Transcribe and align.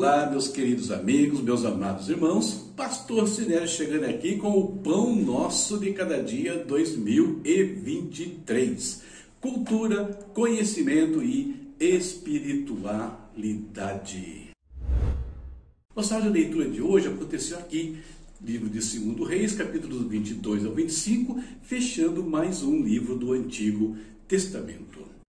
Olá, 0.00 0.24
meus 0.30 0.48
queridos 0.48 0.90
amigos, 0.90 1.42
meus 1.42 1.62
amados 1.62 2.08
irmãos, 2.08 2.72
Pastor 2.74 3.28
Sinélio 3.28 3.68
chegando 3.68 4.06
aqui 4.06 4.36
com 4.36 4.58
o 4.58 4.78
Pão 4.78 5.14
Nosso 5.14 5.78
de 5.78 5.92
Cada 5.92 6.22
Dia 6.22 6.64
2023. 6.64 9.02
Cultura, 9.42 10.06
conhecimento 10.32 11.22
e 11.22 11.74
espiritualidade. 11.78 14.52
Nossa 15.94 16.18
de 16.18 16.30
leitura 16.30 16.70
de 16.70 16.80
hoje 16.80 17.08
aconteceu 17.08 17.58
aqui, 17.58 17.98
livro 18.42 18.70
de 18.70 18.78
2 18.78 19.28
Reis, 19.28 19.52
capítulos 19.52 20.06
22 20.06 20.64
ao 20.64 20.72
25, 20.72 21.38
fechando 21.60 22.24
mais 22.24 22.62
um 22.62 22.82
livro 22.82 23.16
do 23.16 23.34
Antigo 23.34 23.98
Testamento. 24.26 25.19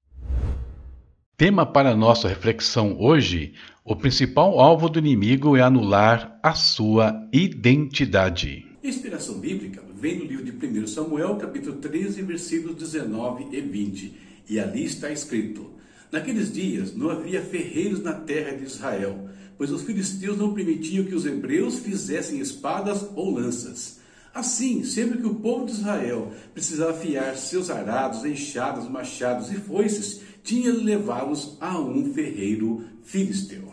Tema 1.42 1.66
para 1.66 1.96
nossa 1.96 2.28
reflexão 2.28 2.96
hoje: 3.00 3.56
o 3.84 3.96
principal 3.96 4.60
alvo 4.60 4.88
do 4.88 5.00
inimigo 5.00 5.58
é 5.58 5.62
anular 5.62 6.40
a 6.44 6.54
sua 6.54 7.28
identidade. 7.34 8.64
Inspiração 8.84 9.40
bíblica 9.40 9.82
vem 9.92 10.20
do 10.20 10.26
livro 10.26 10.46
de 10.46 10.52
1 10.84 10.86
Samuel, 10.86 11.38
capítulo 11.38 11.78
13, 11.78 12.22
versículos 12.22 12.76
19 12.76 13.58
e 13.58 13.60
20. 13.60 14.14
E 14.48 14.60
ali 14.60 14.86
está 14.86 15.10
escrito: 15.10 15.72
Naqueles 16.12 16.54
dias 16.54 16.96
não 16.96 17.10
havia 17.10 17.42
ferreiros 17.42 18.04
na 18.04 18.14
terra 18.14 18.56
de 18.56 18.66
Israel, 18.66 19.28
pois 19.58 19.72
os 19.72 19.82
filisteus 19.82 20.38
não 20.38 20.54
permitiam 20.54 21.06
que 21.06 21.16
os 21.16 21.26
hebreus 21.26 21.80
fizessem 21.80 22.40
espadas 22.40 23.04
ou 23.16 23.34
lanças. 23.34 24.00
Assim, 24.34 24.84
sempre 24.84 25.18
que 25.18 25.28
o 25.28 25.36
povo 25.36 25.66
de 25.66 25.74
Israel 25.74 26.32
precisava 26.54 26.92
afiar 26.92 27.36
seus 27.36 27.70
arados, 27.70 28.24
enxadas, 28.24 28.88
machados 28.88 29.52
e 29.52 29.56
foices, 29.56 30.22
tinha 30.44 30.74
levá-los 30.74 31.58
a 31.60 31.80
um 31.80 32.14
ferreiro 32.14 32.86
filisteu. 33.04 33.72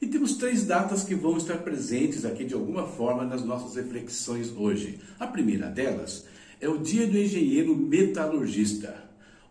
E 0.00 0.06
temos 0.06 0.34
três 0.34 0.64
datas 0.64 1.04
que 1.04 1.14
vão 1.14 1.36
estar 1.36 1.58
presentes 1.58 2.24
aqui 2.24 2.44
de 2.44 2.54
alguma 2.54 2.86
forma 2.86 3.24
nas 3.24 3.44
nossas 3.44 3.76
reflexões 3.76 4.52
hoje. 4.56 4.98
A 5.18 5.28
primeira 5.28 5.68
delas 5.68 6.26
é 6.60 6.68
o 6.68 6.78
Dia 6.78 7.06
do 7.06 7.16
Engenheiro 7.16 7.76
Metalurgista. 7.76 9.02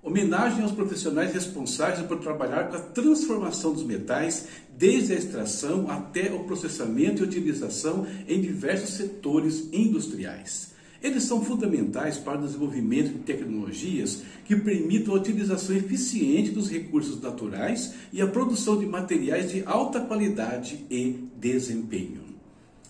Homenagem 0.03 0.63
aos 0.63 0.72
profissionais 0.72 1.31
responsáveis 1.31 2.05
por 2.05 2.19
trabalhar 2.19 2.69
com 2.69 2.75
a 2.75 2.81
transformação 2.81 3.72
dos 3.72 3.83
metais, 3.83 4.47
desde 4.75 5.13
a 5.13 5.16
extração 5.16 5.89
até 5.89 6.33
o 6.33 6.44
processamento 6.44 7.22
e 7.22 7.27
utilização 7.27 8.07
em 8.27 8.41
diversos 8.41 8.89
setores 8.95 9.69
industriais. 9.72 10.70
Eles 11.02 11.23
são 11.23 11.44
fundamentais 11.44 12.17
para 12.17 12.39
o 12.39 12.45
desenvolvimento 12.45 13.13
de 13.13 13.19
tecnologias 13.19 14.21
que 14.45 14.55
permitam 14.55 15.16
a 15.16 15.17
utilização 15.17 15.75
eficiente 15.75 16.52
dos 16.52 16.69
recursos 16.69 17.19
naturais 17.19 17.95
e 18.13 18.21
a 18.21 18.27
produção 18.27 18.77
de 18.77 18.85
materiais 18.85 19.52
de 19.52 19.63
alta 19.66 19.99
qualidade 19.99 20.85
e 20.91 21.27
desempenho. 21.38 22.22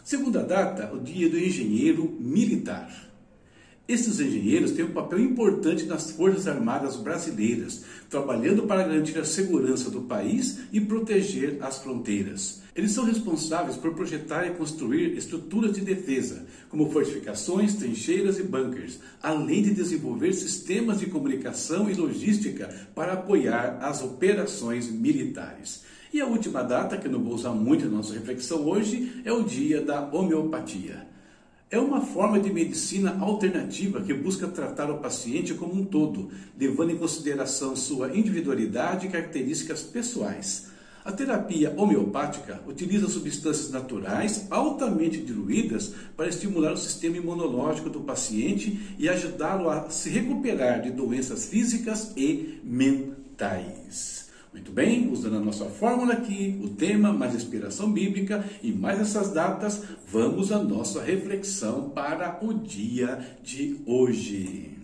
Segunda 0.03 0.43
data, 0.43 0.93
o 0.93 0.99
Dia 0.99 1.29
do 1.29 1.39
Engenheiro 1.39 2.17
Militar. 2.19 3.11
Esses 3.87 4.19
engenheiros 4.19 4.71
têm 4.71 4.85
um 4.85 4.91
papel 4.91 5.19
importante 5.19 5.85
nas 5.85 6.11
Forças 6.11 6.47
Armadas 6.47 6.95
brasileiras, 6.95 7.83
trabalhando 8.09 8.63
para 8.63 8.83
garantir 8.83 9.17
a 9.19 9.25
segurança 9.25 9.89
do 9.89 10.01
país 10.01 10.59
e 10.71 10.81
proteger 10.81 11.57
as 11.61 11.79
fronteiras. 11.79 12.60
Eles 12.73 12.91
são 12.91 13.03
responsáveis 13.03 13.75
por 13.75 13.93
projetar 13.93 14.45
e 14.47 14.51
construir 14.51 15.17
estruturas 15.17 15.73
de 15.73 15.81
defesa, 15.81 16.45
como 16.69 16.89
fortificações, 16.89 17.75
trincheiras 17.75 18.39
e 18.39 18.43
bunkers, 18.43 18.99
além 19.21 19.61
de 19.61 19.73
desenvolver 19.73 20.31
sistemas 20.33 20.99
de 20.99 21.07
comunicação 21.07 21.89
e 21.89 21.93
logística 21.93 22.73
para 22.95 23.13
apoiar 23.13 23.79
as 23.81 24.01
operações 24.01 24.89
militares. 24.89 25.83
E 26.13 26.21
a 26.21 26.25
última 26.25 26.63
data, 26.63 26.97
que 26.97 27.09
não 27.09 27.21
vou 27.21 27.33
usar 27.33 27.51
muito 27.51 27.85
na 27.85 27.97
nossa 27.97 28.13
reflexão 28.13 28.65
hoje, 28.65 29.21
é 29.25 29.33
o 29.33 29.43
dia 29.43 29.81
da 29.81 30.09
homeopatia. 30.09 31.07
É 31.69 31.79
uma 31.79 32.01
forma 32.01 32.39
de 32.39 32.51
medicina 32.51 33.17
alternativa 33.19 34.01
que 34.01 34.13
busca 34.13 34.47
tratar 34.47 34.89
o 34.89 34.99
paciente 34.99 35.53
como 35.53 35.73
um 35.73 35.85
todo, 35.85 36.29
levando 36.59 36.91
em 36.91 36.97
consideração 36.97 37.75
sua 37.77 38.15
individualidade 38.15 39.07
e 39.07 39.09
características 39.09 39.81
pessoais. 39.81 40.71
A 41.03 41.11
terapia 41.11 41.73
homeopática 41.75 42.61
utiliza 42.67 43.09
substâncias 43.09 43.71
naturais 43.71 44.45
altamente 44.51 45.17
diluídas 45.17 45.95
para 46.15 46.27
estimular 46.27 46.73
o 46.73 46.77
sistema 46.77 47.17
imunológico 47.17 47.89
do 47.89 48.01
paciente 48.01 48.95
e 48.99 49.09
ajudá-lo 49.09 49.69
a 49.69 49.89
se 49.89 50.09
recuperar 50.09 50.81
de 50.81 50.91
doenças 50.91 51.45
físicas 51.45 52.13
e 52.15 52.59
mentais. 52.63 54.29
Muito 54.53 54.71
bem, 54.71 55.11
usando 55.11 55.37
a 55.37 55.39
nossa 55.39 55.65
fórmula 55.65 56.13
aqui, 56.13 56.59
o 56.61 56.69
tema, 56.69 57.11
mais 57.11 57.33
inspiração 57.33 57.91
bíblica 57.91 58.45
e 58.61 58.71
mais 58.71 58.99
essas 58.99 59.31
datas, 59.31 59.81
vamos 60.07 60.51
à 60.51 60.61
nossa 60.61 61.01
reflexão 61.01 61.89
para 61.89 62.37
o 62.45 62.53
dia 62.53 63.37
de 63.41 63.77
hoje. 63.87 64.77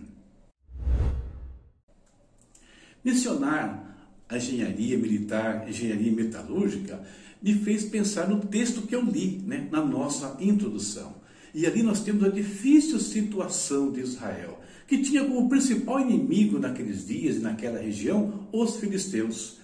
Mencionar 3.04 3.87
a 4.28 4.36
engenharia 4.36 4.98
militar, 4.98 5.68
engenharia 5.68 6.12
metalúrgica, 6.12 7.00
me 7.42 7.54
fez 7.54 7.84
pensar 7.84 8.28
no 8.28 8.40
texto 8.40 8.82
que 8.82 8.94
eu 8.94 9.02
li, 9.02 9.42
né, 9.46 9.68
na 9.70 9.84
nossa 9.84 10.36
introdução. 10.40 11.14
E 11.54 11.66
ali 11.66 11.82
nós 11.82 12.00
temos 12.00 12.24
a 12.24 12.28
difícil 12.28 12.98
situação 12.98 13.90
de 13.90 14.00
Israel, 14.00 14.60
que 14.86 14.98
tinha 14.98 15.24
como 15.24 15.48
principal 15.48 16.00
inimigo 16.00 16.58
naqueles 16.58 17.06
dias 17.06 17.36
e 17.36 17.40
naquela 17.40 17.78
região 17.78 18.46
os 18.52 18.76
filisteus. 18.76 19.58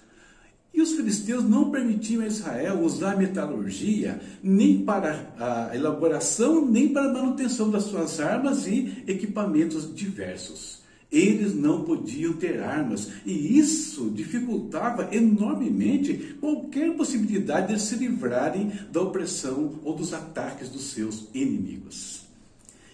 E 0.73 0.81
os 0.81 0.91
filisteus 0.93 1.43
não 1.43 1.71
permitiam 1.71 2.21
a 2.21 2.27
Israel 2.27 2.81
usar 2.81 3.13
a 3.13 3.17
metalurgia 3.17 4.19
nem 4.43 4.83
para 4.83 5.33
a 5.39 5.75
elaboração, 5.75 6.65
nem 6.65 6.89
para 6.89 7.09
a 7.09 7.13
manutenção 7.13 7.69
das 7.69 7.83
suas 7.83 8.19
armas 8.19 8.67
e 8.67 9.03
equipamentos 9.07 9.93
diversos. 9.95 10.84
Eles 11.15 11.55
não 11.55 11.83
podiam 11.83 12.33
ter 12.33 12.61
armas 12.61 13.09
e 13.25 13.57
isso 13.57 14.09
dificultava 14.09 15.15
enormemente 15.15 16.35
qualquer 16.41 16.91
possibilidade 16.93 17.73
de 17.73 17.81
se 17.81 17.95
livrarem 17.95 18.71
da 18.91 19.01
opressão 19.01 19.79
ou 19.83 19.95
dos 19.95 20.13
ataques 20.13 20.67
dos 20.67 20.91
seus 20.91 21.27
inimigos. 21.33 22.25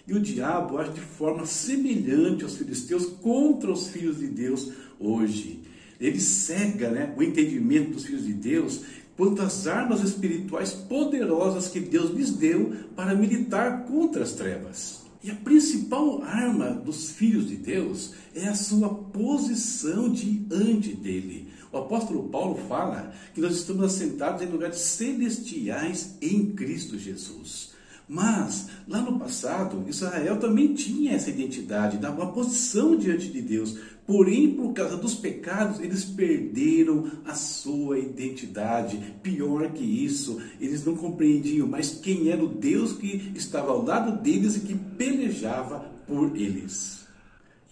E 0.06 0.14
o 0.14 0.20
diabo 0.20 0.78
age 0.78 0.92
de 0.92 1.00
forma 1.00 1.46
semelhante 1.46 2.44
aos 2.44 2.56
filisteus 2.56 3.06
contra 3.06 3.72
os 3.72 3.88
filhos 3.88 4.20
de 4.20 4.28
Deus 4.28 4.70
hoje 5.00 5.60
ele 6.02 6.20
cega 6.20 6.90
né, 6.90 7.14
o 7.16 7.22
entendimento 7.22 7.92
dos 7.92 8.04
filhos 8.04 8.26
de 8.26 8.32
Deus 8.32 8.80
quanto 9.16 9.40
às 9.40 9.68
armas 9.68 10.02
espirituais 10.02 10.72
poderosas 10.72 11.68
que 11.68 11.78
Deus 11.78 12.10
lhes 12.10 12.32
deu 12.32 12.72
para 12.96 13.14
militar 13.14 13.84
contra 13.84 14.24
as 14.24 14.32
trevas. 14.32 15.01
E 15.22 15.30
a 15.30 15.34
principal 15.36 16.22
arma 16.22 16.70
dos 16.70 17.10
filhos 17.10 17.48
de 17.48 17.56
Deus 17.56 18.12
é 18.34 18.48
a 18.48 18.54
sua 18.54 18.88
posição 18.88 20.10
diante 20.10 20.94
dele. 20.94 21.48
O 21.70 21.78
apóstolo 21.78 22.28
Paulo 22.28 22.56
fala 22.68 23.14
que 23.32 23.40
nós 23.40 23.54
estamos 23.54 23.84
assentados 23.84 24.42
em 24.42 24.46
lugares 24.46 24.78
celestiais 24.78 26.16
em 26.20 26.50
Cristo 26.50 26.98
Jesus. 26.98 27.71
Mas, 28.12 28.68
lá 28.86 29.00
no 29.00 29.18
passado, 29.18 29.88
Israel 29.88 30.38
também 30.38 30.74
tinha 30.74 31.12
essa 31.12 31.30
identidade, 31.30 31.96
uma 31.96 32.30
posição 32.30 32.94
diante 32.94 33.30
de 33.30 33.40
Deus. 33.40 33.78
Porém, 34.06 34.52
por 34.52 34.74
causa 34.74 34.98
dos 34.98 35.14
pecados, 35.14 35.80
eles 35.80 36.04
perderam 36.04 37.10
a 37.24 37.34
sua 37.34 37.98
identidade. 37.98 39.14
Pior 39.22 39.72
que 39.72 39.82
isso, 39.82 40.38
eles 40.60 40.84
não 40.84 40.94
compreendiam 40.94 41.66
mais 41.66 41.92
quem 42.02 42.28
era 42.28 42.44
o 42.44 42.48
Deus 42.48 42.92
que 42.92 43.32
estava 43.34 43.72
ao 43.72 43.82
lado 43.82 44.22
deles 44.22 44.56
e 44.56 44.60
que 44.60 44.74
pelejava 44.74 45.80
por 46.06 46.36
eles. 46.36 47.06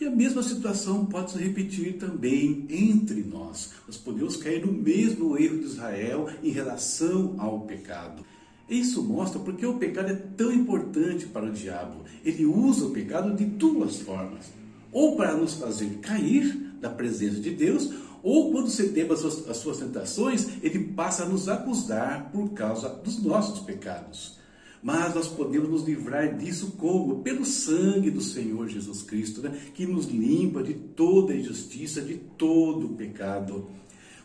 E 0.00 0.06
a 0.06 0.11
mesma 0.11 0.43
situação 0.43 1.05
pode 1.05 1.32
se 1.32 1.38
repetir 1.38 1.99
também 1.99 2.64
entre 2.70 3.23
nós. 3.23 3.73
Nós 3.87 3.99
podemos 3.99 4.38
cair 4.38 4.64
no 4.64 4.73
mesmo 4.73 5.37
erro 5.37 5.59
de 5.59 5.67
Israel 5.67 6.31
em 6.43 6.49
relação 6.49 7.35
ao 7.37 7.61
pecado. 7.67 8.25
Isso 8.70 9.02
mostra 9.02 9.40
porque 9.40 9.67
o 9.67 9.78
pecado 9.78 10.12
é 10.12 10.14
tão 10.14 10.52
importante 10.52 11.26
para 11.26 11.46
o 11.46 11.52
diabo. 11.52 12.05
Ele 12.25 12.46
usa 12.46 12.87
o 12.87 12.90
pecado 12.90 13.34
de 13.37 13.44
duas 13.44 13.96
formas: 13.96 14.46
ou 14.93 15.17
para 15.17 15.37
nos 15.37 15.55
fazer 15.55 15.99
cair 16.00 16.55
da 16.81 16.88
presença 16.88 17.40
de 17.40 17.50
Deus, 17.50 17.93
ou 18.22 18.52
quando 18.52 18.70
cedemos 18.70 19.25
as 19.25 19.32
suas, 19.32 19.50
as 19.50 19.56
suas 19.56 19.78
tentações, 19.78 20.49
ele 20.62 20.78
passa 20.78 21.25
a 21.25 21.28
nos 21.28 21.49
acusar 21.49 22.31
por 22.31 22.50
causa 22.50 22.88
dos 22.88 23.20
nossos 23.22 23.61
pecados. 23.61 24.38
Mas 24.82 25.14
nós 25.14 25.28
podemos 25.28 25.69
nos 25.69 25.84
livrar 25.84 26.38
disso 26.38 26.73
como? 26.78 27.23
Pelo 27.23 27.44
sangue 27.44 28.11
do 28.11 28.20
Senhor 28.20 28.66
Jesus 28.69 29.02
Cristo, 29.02 29.43
né? 29.43 29.55
que 29.75 29.87
nos 29.87 30.06
limpa 30.06 30.62
de 30.62 30.73
toda 30.73 31.34
injustiça, 31.34 32.00
de 32.00 32.14
todo 32.14 32.88
pecado. 32.90 33.69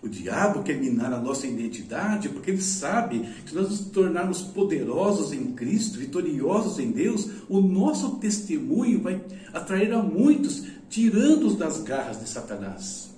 O 0.02 0.08
diabo 0.08 0.64
quer 0.64 0.78
minar 0.78 1.12
a 1.14 1.20
nossa 1.20 1.48
identidade 1.48 2.30
porque 2.30 2.52
ele 2.52 2.62
sabe 2.62 3.20
que 3.44 3.50
se 3.50 3.56
nós 3.56 3.70
nos 3.70 3.80
tornarmos 3.88 4.42
poderosos 4.42 5.34
em 5.34 5.54
Cristo, 5.54 5.98
vitoriosos 5.98 6.80
em 6.80 6.92
Deus, 6.92 7.30
o 7.50 7.60
nosso 7.62 8.18
testemunho 8.18 9.02
vai 9.02 9.22
atrair 9.54 9.94
a 9.94 10.02
muitos, 10.04 10.66
tirando-os 10.90 11.56
das 11.56 11.82
garras 11.82 12.20
de 12.20 12.30
Satanás. 12.30 13.15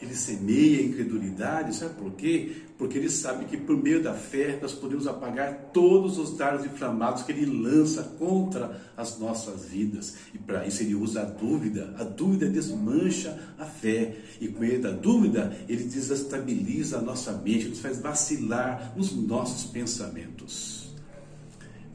Ele 0.00 0.14
semeia 0.14 0.80
a 0.80 0.82
incredulidade, 0.82 1.74
sabe 1.74 1.94
por 1.94 2.12
quê? 2.12 2.56
Porque 2.76 2.98
ele 2.98 3.08
sabe 3.08 3.44
que 3.44 3.56
por 3.56 3.80
meio 3.80 4.02
da 4.02 4.12
fé 4.12 4.58
nós 4.60 4.72
podemos 4.72 5.06
apagar 5.06 5.70
todos 5.72 6.18
os 6.18 6.36
dardos 6.36 6.66
inflamados 6.66 7.22
que 7.22 7.32
ele 7.32 7.46
lança 7.46 8.02
contra 8.18 8.80
as 8.96 9.18
nossas 9.18 9.66
vidas. 9.66 10.16
E 10.34 10.38
para 10.38 10.66
isso 10.66 10.82
ele 10.82 10.94
usa 10.94 11.22
a 11.22 11.24
dúvida. 11.24 11.94
A 11.98 12.04
dúvida 12.04 12.48
desmancha 12.48 13.38
a 13.58 13.64
fé. 13.64 14.16
E 14.40 14.48
com 14.48 14.60
meio 14.60 14.82
da 14.82 14.90
dúvida, 14.90 15.56
ele 15.68 15.84
desestabiliza 15.84 16.98
a 16.98 17.02
nossa 17.02 17.32
mente, 17.32 17.68
nos 17.68 17.80
faz 17.80 18.00
vacilar 18.00 18.92
nos 18.96 19.12
nossos 19.12 19.64
pensamentos. 19.64 20.83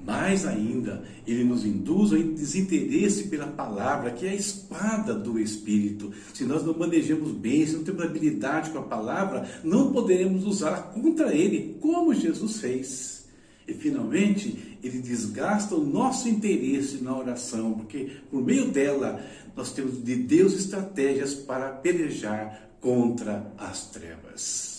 Mais 0.10 0.44
ainda, 0.44 1.04
ele 1.28 1.44
nos 1.44 1.64
induz 1.64 2.12
ao 2.12 2.18
desinteresse 2.18 3.28
pela 3.28 3.46
palavra, 3.46 4.10
que 4.10 4.26
é 4.26 4.32
a 4.32 4.36
espada 4.36 5.14
do 5.14 5.40
Espírito. 5.40 6.12
Se 6.34 6.46
nós 6.46 6.66
não 6.66 6.76
manejamos 6.76 7.32
bem, 7.32 7.64
se 7.68 7.76
não 7.76 7.84
temos 7.84 8.02
habilidade 8.02 8.72
com 8.72 8.80
a 8.80 8.84
palavra, 8.84 9.48
não 9.64 9.94
poderemos 9.94 10.48
usá-la 10.48 10.82
contra 10.82 11.32
ele, 11.32 11.78
como 11.80 12.12
Jesus 12.12 12.60
fez. 12.60 13.28
E 13.68 13.74
finalmente, 13.76 14.80
ele 14.84 14.98
desgasta 14.98 15.76
o 15.76 15.86
nosso 15.86 16.28
interesse 16.28 17.04
na 17.04 17.16
oração, 17.16 17.74
porque 17.74 18.10
por 18.32 18.44
meio 18.44 18.72
dela 18.72 19.24
nós 19.56 19.72
temos 19.72 20.04
de 20.04 20.16
Deus 20.16 20.54
estratégias 20.54 21.36
para 21.36 21.70
pelejar 21.70 22.68
contra 22.82 23.54
as 23.60 23.92
trevas. 23.92 24.79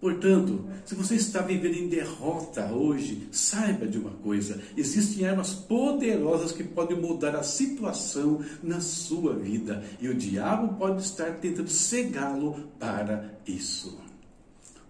Portanto, 0.00 0.64
se 0.84 0.94
você 0.94 1.14
está 1.14 1.40
vivendo 1.40 1.74
em 1.74 1.88
derrota 1.88 2.70
hoje, 2.70 3.28
saiba 3.32 3.86
de 3.86 3.98
uma 3.98 4.10
coisa: 4.10 4.60
existem 4.76 5.26
armas 5.26 5.54
poderosas 5.54 6.52
que 6.52 6.62
podem 6.62 7.00
mudar 7.00 7.34
a 7.34 7.42
situação 7.42 8.44
na 8.62 8.80
sua 8.80 9.34
vida 9.34 9.82
e 10.00 10.08
o 10.08 10.14
diabo 10.14 10.74
pode 10.74 11.02
estar 11.02 11.36
tentando 11.36 11.70
cegá-lo 11.70 12.68
para 12.78 13.38
isso. 13.46 13.98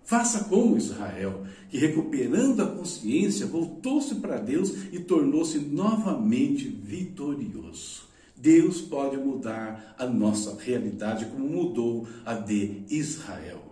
Faça 0.04 0.44
como 0.44 0.76
Israel, 0.76 1.44
que 1.68 1.78
recuperando 1.78 2.62
a 2.62 2.66
consciência, 2.66 3.46
voltou-se 3.46 4.14
para 4.16 4.38
Deus 4.38 4.72
e 4.92 5.00
tornou-se 5.00 5.58
novamente 5.58 6.68
vitorioso. 6.68 8.06
Deus 8.36 8.80
pode 8.80 9.16
mudar 9.16 9.96
a 9.98 10.06
nossa 10.06 10.56
realidade 10.60 11.26
como 11.26 11.48
mudou 11.48 12.06
a 12.24 12.34
de 12.34 12.82
Israel. 12.88 13.65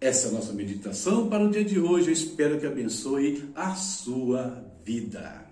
Essa 0.00 0.28
é 0.28 0.30
a 0.30 0.34
nossa 0.34 0.52
meditação 0.52 1.28
para 1.28 1.44
o 1.44 1.50
dia 1.50 1.64
de 1.64 1.80
hoje. 1.80 2.06
Eu 2.06 2.12
espero 2.12 2.60
que 2.60 2.66
abençoe 2.66 3.50
a 3.52 3.74
sua 3.74 4.64
vida. 4.84 5.44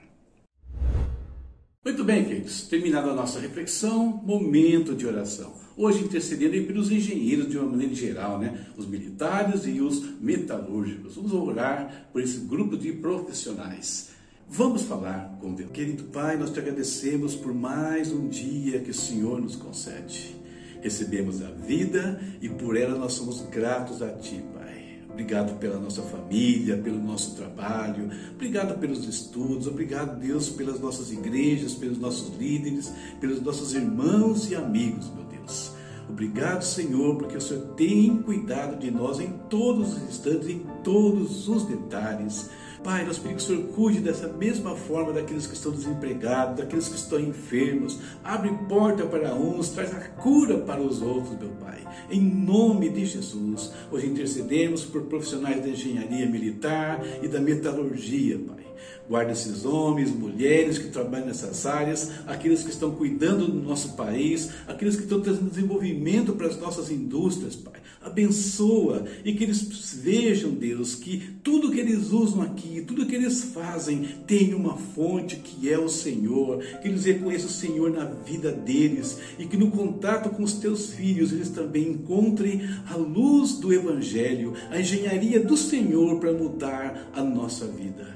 Muito 1.84 2.04
bem, 2.04 2.25
queridos. 2.25 2.62
Terminada 2.62 3.10
a 3.10 3.14
nossa 3.14 3.40
reflexão, 3.40 4.06
momento 4.25 4.94
de 4.94 5.04
oração. 5.04 5.52
Hoje 5.76 6.04
intercedendo 6.04 6.64
pelos 6.64 6.93
engenheiros 6.93 7.50
de 7.50 7.58
uma 7.58 7.69
maneira 7.69 7.93
geral, 7.93 8.38
né? 8.38 8.66
Os 8.76 8.87
militares 8.87 9.66
e 9.66 9.81
os 9.81 10.20
metalúrgicos. 10.20 11.16
Vamos 11.16 11.32
orar 11.32 12.08
por 12.12 12.22
esse 12.22 12.38
grupo 12.38 12.76
de 12.76 12.93
profissionais. 12.93 14.10
Vamos 14.48 14.82
falar 14.82 15.38
com 15.40 15.54
Deus. 15.54 15.72
Querido 15.72 16.04
Pai, 16.04 16.37
nós 16.37 16.52
te 16.52 16.60
agradecemos 16.60 17.34
por 17.34 17.52
mais 17.52 18.12
um 18.12 18.28
dia 18.28 18.78
que 18.78 18.93
o 18.93 18.94
Senhor 18.94 19.40
nos 19.40 19.56
concede 19.56 20.45
recebemos 20.86 21.42
a 21.42 21.50
vida 21.50 22.20
e 22.40 22.48
por 22.48 22.76
ela 22.76 22.96
nós 22.96 23.14
somos 23.14 23.40
gratos 23.50 24.02
a 24.02 24.08
Ti, 24.10 24.42
Pai. 24.54 25.00
Obrigado 25.10 25.58
pela 25.58 25.80
nossa 25.80 26.02
família, 26.02 26.76
pelo 26.76 27.02
nosso 27.02 27.34
trabalho, 27.34 28.10
obrigado 28.34 28.78
pelos 28.78 29.04
estudos, 29.08 29.66
obrigado, 29.66 30.20
Deus, 30.20 30.48
pelas 30.50 30.78
nossas 30.78 31.10
igrejas, 31.10 31.74
pelos 31.74 31.98
nossos 31.98 32.36
líderes, 32.38 32.92
pelos 33.20 33.40
nossos 33.40 33.74
irmãos 33.74 34.50
e 34.50 34.54
amigos, 34.54 35.10
meu 35.14 35.24
Deus. 35.24 35.72
Obrigado, 36.08 36.62
Senhor, 36.62 37.16
porque 37.16 37.36
o 37.36 37.40
Senhor 37.40 37.62
tem 37.74 38.22
cuidado 38.22 38.78
de 38.78 38.90
nós 38.90 39.18
em 39.18 39.32
todos 39.50 39.94
os 39.94 40.02
instantes, 40.02 40.48
em 40.48 40.64
todos 40.84 41.48
os 41.48 41.64
detalhes. 41.64 42.48
Pai, 42.82 43.05
nós 43.05 43.19
pedimos 43.19 43.44
que 43.44 43.52
o 43.52 43.56
Senhor 43.56 43.73
cuide 43.73 44.00
dessa 44.00 44.28
mesma 44.28 44.75
forma 44.76 45.12
daqueles 45.12 45.46
que 45.46 45.55
estão 45.55 45.73
desempregados, 45.73 46.56
daqueles 46.58 46.88
que 46.88 46.96
estão 46.96 47.19
enfermos. 47.19 47.99
Abre 48.23 48.50
porta 48.69 49.05
para 49.06 49.34
uns, 49.34 49.70
traz 49.70 49.94
a 49.94 50.00
cura 50.00 50.58
para 50.58 50.81
os 50.81 51.02
outros, 51.02 51.38
meu 51.38 51.50
Pai. 51.50 51.81
Em 52.11 52.20
nome 52.20 52.88
de 52.88 53.05
Jesus. 53.05 53.73
Hoje 53.90 54.06
intercedemos 54.06 54.84
por 54.84 55.02
profissionais 55.02 55.61
da 55.62 55.69
engenharia 55.69 56.26
militar 56.26 57.00
e 57.23 57.28
da 57.28 57.40
metalurgia, 57.40 58.38
Pai. 58.38 58.65
Guarda 59.08 59.32
esses 59.32 59.64
homens, 59.64 60.11
mulheres 60.11 60.78
que 60.78 60.88
trabalham 60.88 61.26
nessas 61.26 61.64
áreas, 61.67 62.11
aqueles 62.26 62.62
que 62.62 62.70
estão 62.70 62.93
cuidando 62.93 63.46
do 63.46 63.62
nosso 63.62 63.94
país, 63.94 64.50
aqueles 64.67 64.96
que 64.96 65.02
estão 65.02 65.20
trazendo 65.20 65.50
desenvolvimento 65.50 66.32
para 66.32 66.46
as 66.46 66.58
nossas 66.58 66.90
indústrias, 66.90 67.55
Pai. 67.55 67.81
Abençoa 68.02 69.05
e 69.25 69.32
que 69.32 69.43
eles 69.43 69.94
vejam, 70.00 70.52
Deus, 70.52 70.94
que 70.94 71.19
tudo 71.43 71.73
que 71.73 71.81
eles 71.81 72.12
usam 72.12 72.43
aqui, 72.43 72.84
tudo 72.87 73.05
que 73.05 73.14
eles 73.14 73.43
fazem, 73.52 74.02
tem 74.26 74.55
uma 74.55 74.76
fonte 74.76 75.37
que 75.37 75.72
é 75.72 75.79
o 75.79 75.88
Senhor, 75.88 76.58
que 76.81 76.88
eles 76.88 77.05
reconheçam 77.05 77.49
o 77.49 77.52
Senhor 77.52 77.90
na 77.90 78.05
vida 78.05 78.52
deles 78.52 79.19
e 79.38 79.46
que 79.46 79.56
no 79.56 79.70
contato 79.70 80.31
com 80.31 80.43
os 80.43 80.55
teus 80.55 80.90
filhos 80.90 81.32
eles 81.32 81.50
também 81.50 81.88
encontrem 81.88 82.62
a 82.88 82.96
luz 82.96 83.58
do 83.58 83.72
Evangelho, 83.72 84.55
a 84.70 84.79
engenharia 84.79 85.40
do 85.40 85.56
Senhor 85.56 86.20
para 86.20 86.32
mudar 86.32 87.11
a 87.12 87.22
nossa 87.22 87.67
vida. 87.67 88.15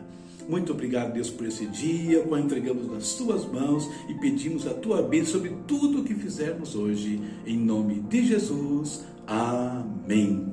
Muito 0.50 0.72
obrigado, 0.72 1.12
Deus, 1.12 1.30
por 1.30 1.46
esse 1.46 1.64
dia, 1.66 2.24
qual 2.24 2.40
entregamos 2.40 2.90
nas 2.90 3.14
tuas 3.14 3.46
mãos 3.46 3.88
e 4.08 4.14
pedimos 4.14 4.66
a 4.66 4.74
tua 4.74 5.00
bênção 5.00 5.34
sobre 5.34 5.52
tudo 5.64 6.00
o 6.00 6.04
que 6.04 6.12
fizermos 6.12 6.74
hoje. 6.74 7.20
Em 7.46 7.56
nome 7.56 8.00
de 8.00 8.26
Jesus. 8.26 9.04
Amém. 9.24 10.52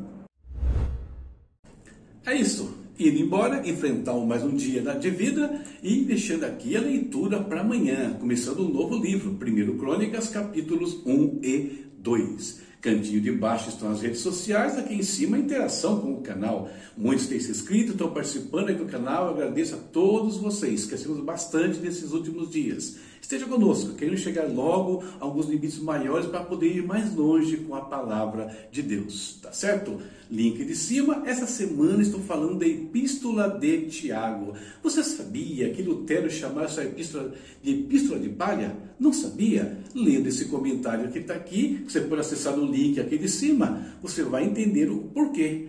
É 2.23 2.35
isso. 2.35 2.77
Indo 2.99 3.17
embora, 3.17 3.67
enfrentar 3.67 4.13
mais 4.17 4.43
um 4.43 4.55
dia 4.55 4.83
de 4.83 5.09
vida 5.09 5.63
e 5.81 6.03
deixando 6.03 6.43
aqui 6.43 6.77
a 6.77 6.81
leitura 6.81 7.41
para 7.41 7.61
amanhã, 7.61 8.15
começando 8.19 8.59
um 8.59 8.71
novo 8.71 8.95
livro, 8.97 9.31
1 9.31 9.77
Crônicas, 9.79 10.29
capítulos 10.29 11.01
1 11.07 11.39
e 11.41 11.85
2. 11.97 12.66
Cantinho 12.79 13.19
de 13.19 13.31
baixo 13.31 13.69
estão 13.69 13.91
as 13.91 14.01
redes 14.01 14.19
sociais, 14.19 14.77
aqui 14.77 14.93
em 14.93 15.01
cima 15.01 15.35
a 15.35 15.39
interação 15.39 15.99
com 15.99 16.13
o 16.13 16.21
canal. 16.21 16.69
Muitos 16.95 17.25
têm 17.25 17.39
se 17.39 17.49
inscrito, 17.49 17.93
estão 17.93 18.11
participando 18.11 18.69
aqui 18.69 18.77
do 18.77 18.85
canal. 18.85 19.25
Eu 19.25 19.33
agradeço 19.33 19.75
a 19.75 19.79
todos 19.79 20.37
vocês, 20.37 20.85
crescemos 20.85 21.19
bastante 21.19 21.79
nesses 21.79 22.11
últimos 22.11 22.51
dias. 22.51 22.97
Esteja 23.19 23.45
conosco, 23.45 23.95
queremos 23.95 24.21
chegar 24.21 24.47
logo 24.47 25.03
a 25.19 25.25
alguns 25.25 25.47
limites 25.47 25.79
maiores 25.79 26.27
para 26.27 26.43
poder 26.43 26.67
ir 26.67 26.85
mais 26.85 27.13
longe 27.15 27.57
com 27.57 27.75
a 27.75 27.81
palavra 27.81 28.55
de 28.71 28.81
Deus, 28.83 29.39
tá 29.41 29.51
certo? 29.51 29.99
Link 30.29 30.63
de 30.63 30.75
cima, 30.75 31.23
essa 31.25 31.47
semana 31.47 32.01
estou 32.01 32.21
falando 32.21 32.59
da 32.59 32.67
Epístola 32.67 33.49
de 33.49 33.87
Tiago. 33.87 34.53
Você 34.83 35.03
sabia 35.03 35.71
que 35.71 35.81
Lutero 35.81 36.29
chamava 36.29 36.65
essa 36.65 36.83
epístola 36.83 37.33
de 37.61 37.71
Epístola 37.71 38.19
de 38.19 38.29
Palha? 38.29 38.75
Não 38.99 39.13
sabia? 39.13 39.77
Lendo 39.93 40.27
esse 40.27 40.45
comentário 40.45 41.11
que 41.11 41.19
está 41.19 41.35
aqui, 41.35 41.83
você 41.87 42.01
pode 42.01 42.21
acessar 42.21 42.55
no 42.55 42.65
link 42.65 42.99
aqui 42.99 43.17
de 43.17 43.29
cima, 43.29 43.95
você 44.01 44.23
vai 44.23 44.43
entender 44.43 44.89
o 44.89 45.03
porquê. 45.13 45.67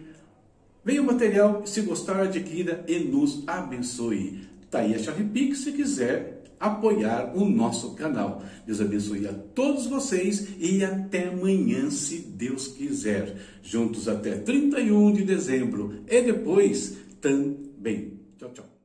Venha 0.85 1.03
o 1.03 1.05
material, 1.05 1.67
se 1.67 1.83
gostar, 1.83 2.21
adquira 2.23 2.85
e 2.89 2.99
nos 2.99 3.43
abençoe. 3.47 4.49
Está 4.63 4.81
aí 4.81 4.95
a 4.95 4.99
chave 4.99 5.25
Pix 5.25 5.59
se 5.59 5.73
quiser 5.73 6.39
apoiar 6.59 7.33
o 7.37 7.45
nosso 7.45 7.95
canal. 7.95 8.43
Deus 8.67 8.81
abençoe 8.81 9.27
a 9.27 9.33
todos 9.33 9.87
vocês 9.87 10.49
e 10.59 10.83
até 10.85 11.29
amanhã, 11.29 11.91
se 11.91 12.19
Deus 12.19 12.69
quiser. 12.69 13.37
Juntos 13.63 14.09
até 14.09 14.37
31 14.37 15.13
de 15.13 15.25
dezembro 15.25 16.03
e 16.09 16.23
depois 16.23 16.97
também. 17.21 18.19
Tchau, 18.39 18.51
tchau. 18.53 18.78